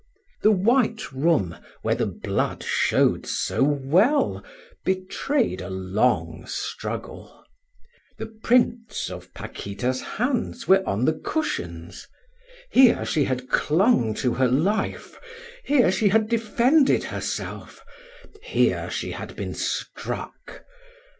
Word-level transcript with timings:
The 0.41 0.49
white 0.49 1.11
room, 1.11 1.57
where 1.83 1.93
the 1.93 2.07
blood 2.07 2.63
showed 2.63 3.27
so 3.27 3.61
well, 3.61 4.43
betrayed 4.83 5.61
a 5.61 5.69
long 5.69 6.45
struggle. 6.47 7.45
The 8.17 8.25
prints 8.25 9.11
of 9.11 9.31
Paquita's 9.35 10.01
hands 10.01 10.67
were 10.67 10.81
on 10.89 11.05
the 11.05 11.13
cushions. 11.13 12.07
Here 12.71 13.05
she 13.05 13.25
had 13.25 13.47
clung 13.49 14.15
to 14.15 14.33
her 14.33 14.47
life, 14.47 15.19
here 15.63 15.91
she 15.91 16.09
had 16.09 16.27
defended 16.29 17.03
herself, 17.03 17.85
here 18.41 18.89
she 18.89 19.11
had 19.11 19.35
been 19.35 19.53
struck. 19.53 20.65